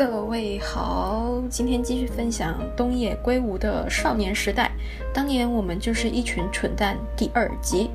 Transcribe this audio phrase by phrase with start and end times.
[0.00, 4.72] 各位好，今天继续分享东野圭吾的少年时代。
[5.12, 6.96] 当年我们就是一群蠢蛋。
[7.14, 7.90] 第二集，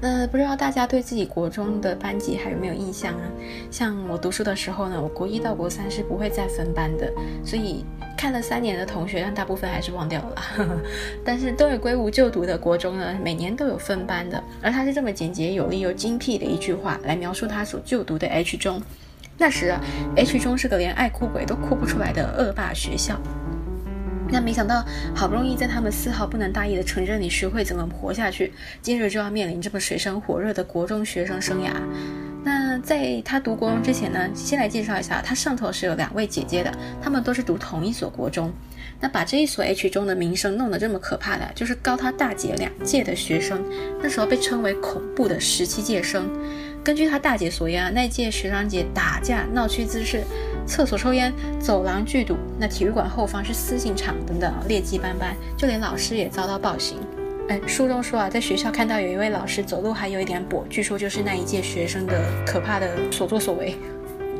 [0.00, 3.28] 那不知道大家对自己国中的班级还有没有印象啊？
[3.70, 7.12] 像我读书的时候呢，我国一到国三是不会再分班的，
[7.44, 7.84] 所以
[8.16, 10.80] 看了三年的同学，但大部分还是忘掉了。
[11.22, 18.80] 但是东野圭吾就读的国中呢，每年都有分班的，而他是这么简洁有力又精辟的一句话来描述他所就读的 H 中。
[19.42, 19.74] 那时
[20.14, 23.20] ，H 中是个连爱哭鬼都哭不出来的恶霸学校。
[24.30, 24.84] 那没想到，
[25.16, 31.72] 好不容易在他们丝毫不能大意的城镇里学会怎么活下去，今日就要面临这么水深火热的国中学生生涯。
[32.44, 36.72] 那在他读国中之前呢，先来介绍一下，他上头是有两位姐姐的，
[37.02, 38.52] 他们都是读同一所国中。
[39.00, 43.60] 那把这一所 H 中的名声弄得这么可怕的，就是高他大姐两届的学生，
[44.00, 46.30] 那时候被称为恐怖的十七届生。
[46.84, 50.24] 根据他大姐所言啊，那届学长姐打架、闹区滋事、
[50.66, 56.98] 厕所抽烟、走廊剧堵，那体育馆后方是私刑场等等，劣迹斑斑，就连老师也遭到暴行。
[57.48, 63.76] 哎，书中说啊，在学校看到有一位老师走路还有一点跛，据说就是那一届学生的可怕的所作所为。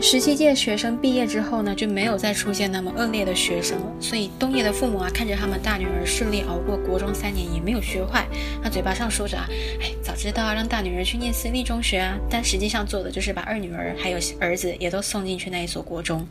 [0.00, 3.86] 十七届学生毕业之后呢，就没有再出现那么恶劣的学生了。
[4.00, 8.26] 所以东野的父母啊，看着他们大女儿顺利熬过国中三年，也没有学坏，
[8.60, 9.46] 那嘴巴上说着啊，
[9.80, 16.28] 哎，早知道让大女儿去念私立中学啊，但实际上做的就是把二女儿还有儿子也都送进去那一所国中。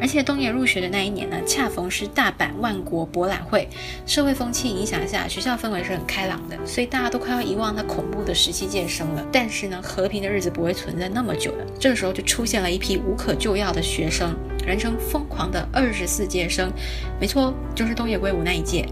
[0.00, 3.68] 而且东野入学的那一年呢，恰逢是大阪万国博览会，
[4.06, 9.26] 社会风气影响下，学校氛围是很开朗的，所以大家都快要遗忘那恐怖的十七届生了。
[9.32, 14.32] 但是呢，和平的日子不会存在那么久的，这个时候就出现了一批无可救药的学生，
[14.64, 16.72] 人称疯狂的二十四届生，
[17.20, 18.86] 没错，就是东野圭吾那一届。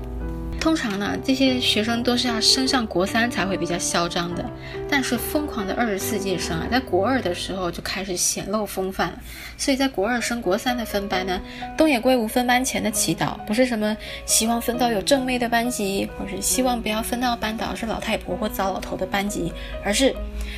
[0.65, 4.43] 通常呢，这些学生都是要升上国三才会比较嚣张的。
[4.89, 9.19] 但是疯狂的二十四届生啊，在国二的时候就开始显露风范了。
[9.59, 11.39] 所以在国二升国三的分班呢，
[11.77, 19.53] 东野圭吾分班前的祈祷不是什么希望分到有正妹的班级，或是希望不要分到班导是老太婆或糟老头的班级，
[19.85, 20.17] 而是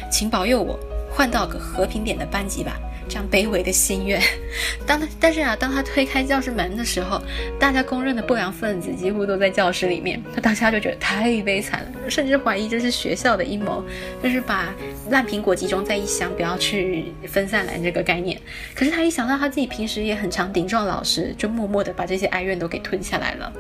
[0.09, 0.79] 请保佑我
[1.11, 2.79] 换到个和平点的班级吧。
[3.09, 4.21] 这样卑微的心愿，
[4.87, 7.21] 当他但是啊，当他推开教室门的时候，
[7.59, 13.85] 大家公认的不良分子几乎都在教室里面，他当下就觉得太悲惨了，甚至怀疑这是学校的阴谋，
[14.23, 14.75] 就是把
[15.11, 18.41] 烂苹果集中在一箱，不要去分散来这个概念。
[18.75, 23.53] 可是他一想到他自己平时也很常顶撞老师，就默默的把这些哀怨都给吞下来了。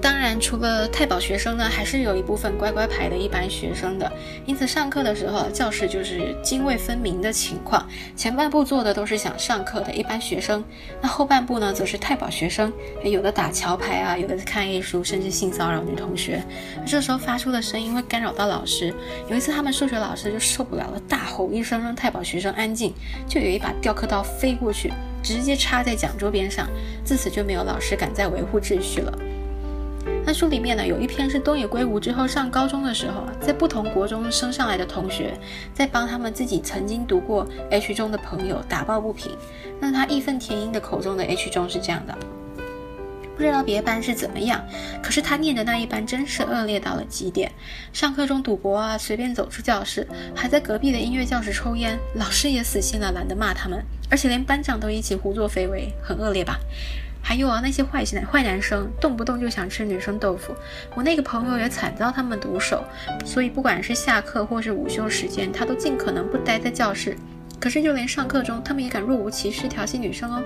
[0.00, 4.10] 当然，除了太保学生呢，还是有一部分乖乖牌的一般学生的。
[4.46, 7.86] 因此，上课的时候，教室就是泾渭分明的情况。
[8.16, 10.64] 前半部坐的都是想上课的一般学生，
[11.02, 12.72] 那后半部呢，则是太保学生。
[13.04, 16.42] 有的打桥牌啊，有的看艺术，甚至性骚扰女同学。
[16.86, 18.94] 这时候发出的声音会干扰到老师。
[19.28, 22.94] 有一次，他们数学老师就受不了了，大吼一声，让太保学生安静。
[23.28, 24.90] 就有一把雕刻刀飞过去，
[25.22, 26.66] 直接插在讲桌边上。
[27.04, 29.12] 自此就没有老师敢再维护秩序了。
[30.30, 35.36] 那书里面呢，有一篇是东野圭吾之后上高中的时候，在不同国中升上来的同学，
[35.74, 39.36] 在帮他们自己曾经读过 H 中的朋友打抱不平。
[39.80, 42.16] 那他义愤填膺的口中的 H 中是这样的：
[43.36, 44.64] 不知道别班是怎么样，
[45.02, 47.50] 可是他念的那一班真是恶劣到了极点。
[47.92, 56.60] 上课中赌博啊，随便走出教室，还在隔壁的音乐教室抽烟，老师也死心了，懒得骂他们，而且连班长都一起胡作非为，很恶劣吧？
[57.22, 60.52] 还有啊，那些坏男坏男生，动不动就想吃女生豆腐。
[60.94, 62.82] 我那个朋友也惨遭他们毒手，
[63.24, 67.16] 所以不管是下课或是午休时间，他都尽可能不待在教室。
[67.60, 70.42] 可是就连上课中，他们也敢若无其事调戏女生哦。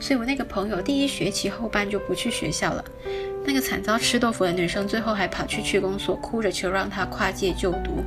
[0.00, 2.84] 所以我那个朋友第一学期后半就不去学校了。
[3.46, 8.04] 那个惨遭吃豆腐的女生，最后还跑去区公所哭着求让他跨界就读，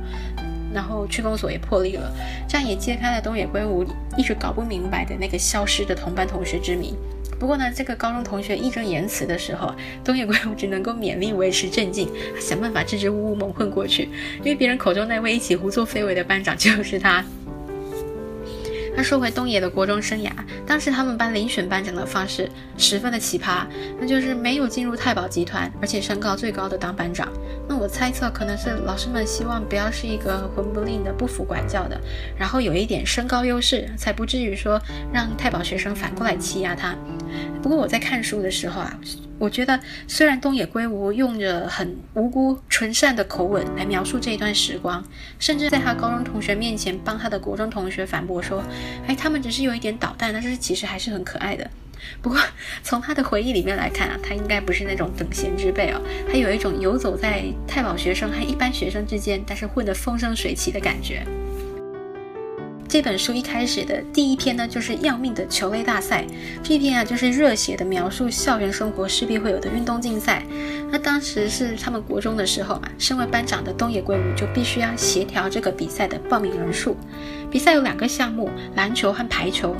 [0.74, 2.12] 然后区公所也破例了，
[2.46, 3.82] 这样也揭开了东野圭吾
[4.18, 6.94] 一直搞不明白的那个消失的同班同学之谜。
[7.40, 9.74] 不过呢，这个高中同学义正言辞的时候，
[10.04, 12.06] 东野圭吾只能够勉力维持镇静，
[12.38, 17.24] 想办法支支吾吾蒙混过去，因为别人口中那位一起胡作非为的班长就是他。
[18.96, 20.30] 那说回东野的国中生涯，
[20.66, 23.64] 当时他们班遴选班长的方式十分的奇葩，
[23.98, 27.28] 那就是没有进入太保集团，而且身高最高的当班长。
[27.68, 32.00] 那我猜测可能是老师们希望不要是一个混不吝的、不服管教的，
[32.36, 34.80] 然后有一点身高优势，才不至于说
[35.12, 36.94] 让太保学生反过来欺压他。
[37.62, 38.98] 不过我在看书的时候啊，
[39.40, 45.02] 我觉得虽然东野圭吾用着很无辜、纯善的口吻来描述这一段时光，
[45.38, 48.62] 甚至在他高中同学面前帮他的国中同学反驳说
[49.08, 51.68] ：“哎，他们只是有一点捣蛋，但是其实还是很可爱的。”
[52.20, 52.38] 不过
[52.82, 56.00] 从他的回忆里面来看啊，他应该不是那种等闲之辈哦，
[56.30, 61.26] 他有一种游走在太保学生和一般学生之间，但是混得风生水起的感觉。
[62.90, 66.26] 这本书一开始的第一篇呢，就是要命的球类大赛。
[66.60, 70.44] 这篇啊，就是热血的描述校园生活势必会有的运动竞赛。
[70.90, 76.96] 那当时是他们国中的时候嘛，身为班长的东野圭吾就必须要协调这个比赛的报名人数。
[77.48, 79.76] 比赛有两个项目，篮球和排球。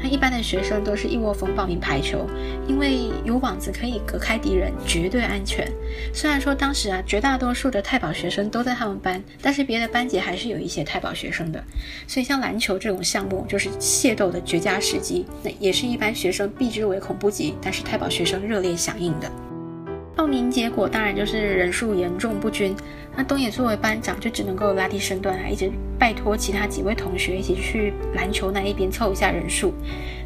[0.00, 2.26] 那一般的学生都是一窝蜂报名排球，
[2.66, 5.66] 因为有网子可以隔开敌人，绝对安全。
[6.12, 11.62] 虽然说当时啊，绝大多数的太保学生都在他们班，但是别的班级还是有一些太保学生的。
[12.06, 19.30] 所以像篮球这种项目，就是械斗的绝佳时机，那也是一般学生避之唯恐不及，但是太保学生热烈响应的。
[20.18, 22.74] 报名结果当然就是人数严重不均，
[23.16, 29.72] 那东野作为班长就只能够拉低身段啊，一直拜托其他几位同学一起去篮球那一边凑一下人数。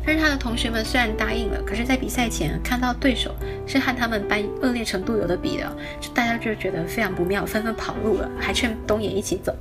[0.02, 3.34] 但是他的同学们虽然答应了，可是，在比赛前看到对手
[3.66, 9.54] 是和他们班恶劣程度有的比的，就大家就觉得非常不妙，纷纷跑路了，还劝东野一起走。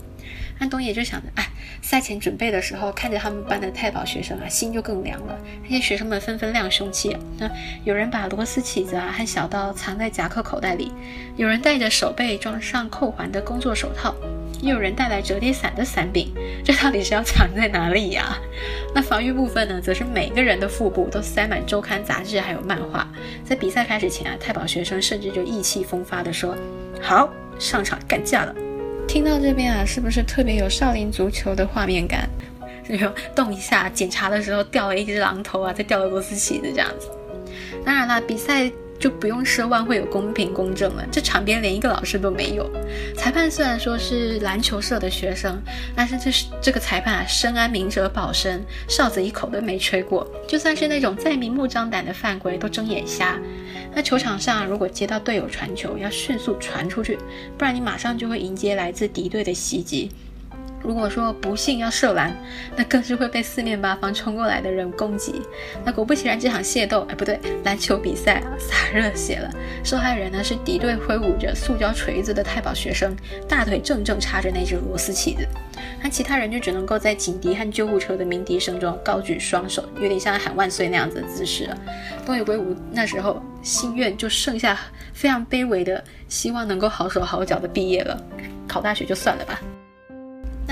[0.61, 1.49] 那东野就想着，哎，
[1.81, 5.35] 赛前准备的时候，看着他们班的太保学生啊，心就更凉了。
[5.63, 7.49] 那些学生们纷纷亮凶器，那
[7.83, 10.91] 有人把螺丝起子啊和小刀藏在夹克口袋里，
[11.35, 14.13] 有人戴着手背装上扣环的工作手套，
[14.61, 16.31] 也有人带来折叠伞的伞柄。
[16.63, 18.37] 这到底是要藏在哪里呀？
[18.93, 23.07] 那防御部分呢，则是每个人的腹部都塞满周刊杂志还有漫画。
[23.43, 26.55] 在比赛开始前啊，太保学生甚至就意气风发地说
[27.01, 28.53] ：“好，上场干架了。”
[29.11, 32.29] 听到这边啊，是不是特别有少林足球的画面感？
[32.87, 37.09] 就是动一下，检查的时候掉了一只榔头啊，再掉了螺丝起子这样子。
[37.83, 38.71] 当然了，比赛。
[39.01, 41.03] 就不用奢望会有公平公正了。
[41.11, 42.69] 这场边连一个老师都没有。
[43.17, 45.59] 裁判虽然说是篮球社的学生，
[45.95, 50.25] 但是这是这个裁判啊，深谙明哲保身，哨子一口都没吹过。
[50.47, 53.39] 就算是那种再明目张胆的犯规，都睁眼瞎。
[53.93, 57.17] 那球场上如果接到队友传球，要迅速传出去，
[57.57, 60.11] 不然你马上就会迎接来自敌对的袭击。
[60.83, 62.35] 如果说不幸要射篮，
[62.75, 65.41] 那更是会被四面八方冲过来的人攻击。
[65.85, 69.49] 那果不其然，这场械斗，哎，不对，篮球比赛啊，洒热血了。
[69.83, 73.15] 受害人呢是敌对挥舞着塑胶锤子的太保学生，
[73.47, 75.47] 大腿正正插着那只螺丝起子。
[76.03, 81.77] 那其他人就只能够在警笛和救护车的鸣笛声中高举双手，有点像喊万岁那样子的姿势了。
[82.25, 84.79] 东野圭吾那时候心愿就剩下
[85.13, 88.19] 非常卑微的希望，能够好手好脚的毕业了，
[88.67, 89.59] 考大学就算了吧。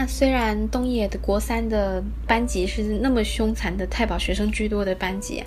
[0.01, 5.43] 那虽然东野的国三的班级是那么凶残的太保学生居多的班级，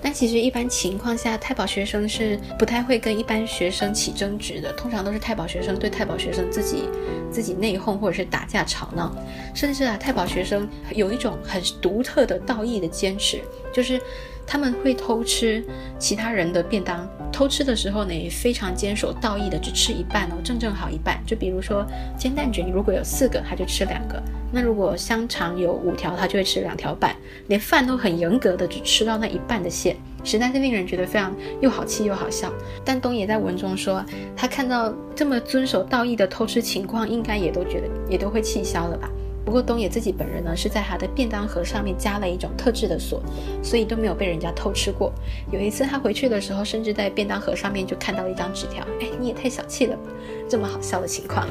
[0.00, 6.84] 但其实一般情况下太保学生是不太会跟一般学生起争执的，通常都是太保学生对太保学生自己
[7.32, 9.12] 自己内讧或者是打架吵闹，
[9.52, 13.40] 甚至啊太保学生有一种很独特的道义的坚持，
[13.74, 14.00] 就是。
[14.48, 15.60] 他们会偷吃
[15.98, 17.04] 其他人的便当，
[17.36, 21.22] 偷吃的时候呢，也非常坚守道义的，只吃一半哦，正正好一半。
[21.26, 21.84] 就比如说
[22.16, 24.16] 煎蛋卷，如果有四个，他就吃两个；
[24.50, 27.14] 那如果香肠有五条，他就会吃两条半。
[27.48, 29.94] 连饭都很严格的，只吃到那一半的馅，
[30.24, 31.30] 实在是令人觉得非常
[31.60, 32.50] 又好气又好笑。
[32.82, 34.02] 但东野在文中说，
[34.34, 39.10] 他看到这么遵守道义的偷吃情况，应该也都觉得也都会气消了吧。
[39.46, 43.22] 不过东野自己本人呢，是在他的便当盒上面加了一种特制的锁，
[43.62, 45.12] 所以都没有被人家偷吃过。
[45.52, 48.84] 有一次他回去的时候，甚至在便当盒上面就看到了一张纸条。
[49.00, 50.02] 哎，你也太小气了吧！
[50.50, 51.46] 这么好笑的情况。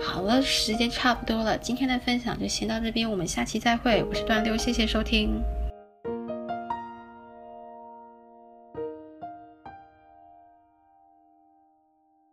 [0.00, 4.02] 好了，时间差不多了，今天的分享就先到这边，我们下期再会。
[4.04, 5.38] 我是段六，谢谢收听。